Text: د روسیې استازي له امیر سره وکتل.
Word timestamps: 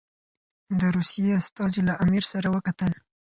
د 0.79 0.81
روسیې 0.95 1.31
استازي 1.39 1.81
له 1.87 1.93
امیر 2.03 2.23
سره 2.31 2.47
وکتل. 2.55 2.91